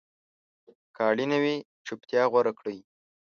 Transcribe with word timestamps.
که 0.95 1.01
اړینه 1.09 1.37
وي، 1.43 1.55
چپتیا 1.85 2.23
غوره 2.31 2.51
کړئ. 2.59 2.77